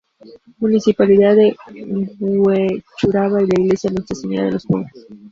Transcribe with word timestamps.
Municipalidad 0.57 1.35
de 1.35 1.55
Huechuraba 2.19 3.39
y 3.39 3.45
la 3.45 3.61
iglesia 3.61 3.91
Nuestra 3.91 4.15
Señora 4.15 4.45
de 4.47 4.51
los 4.53 4.65
Pobres. 4.65 5.05